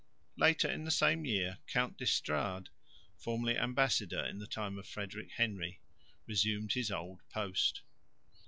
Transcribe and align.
Later 0.35 0.67
in 0.67 0.83
the 0.83 0.89
same 0.89 1.25
year 1.25 1.59
Count 1.67 1.95
D'Estrades, 1.95 2.71
formerly 3.19 3.55
ambassador 3.55 4.25
in 4.25 4.39
the 4.39 4.47
time 4.47 4.79
of 4.79 4.87
Frederick 4.87 5.29
Henry, 5.35 5.79
resumed 6.25 6.73
his 6.73 6.89
old 6.89 7.21
post. 7.29 7.81